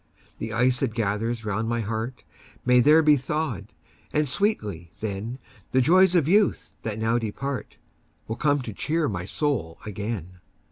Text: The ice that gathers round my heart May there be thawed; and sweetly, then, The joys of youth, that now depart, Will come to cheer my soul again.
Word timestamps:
The 0.39 0.51
ice 0.51 0.79
that 0.79 0.95
gathers 0.95 1.45
round 1.45 1.69
my 1.69 1.81
heart 1.81 2.23
May 2.65 2.79
there 2.79 3.03
be 3.03 3.17
thawed; 3.17 3.67
and 4.11 4.27
sweetly, 4.27 4.89
then, 4.99 5.37
The 5.73 5.79
joys 5.81 6.15
of 6.15 6.27
youth, 6.27 6.73
that 6.81 6.97
now 6.97 7.19
depart, 7.19 7.77
Will 8.27 8.35
come 8.37 8.63
to 8.63 8.73
cheer 8.73 9.07
my 9.07 9.25
soul 9.25 9.77
again. 9.85 10.39